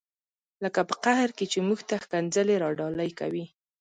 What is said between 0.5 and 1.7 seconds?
لکه په قهر کې چې